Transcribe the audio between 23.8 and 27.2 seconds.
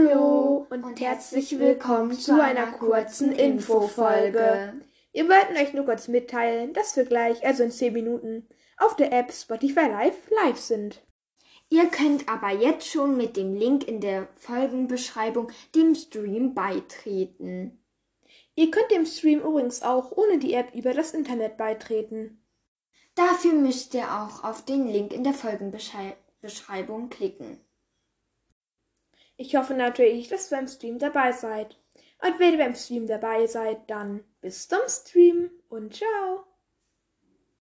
ihr auch auf den Link in der Folgenbeschreibung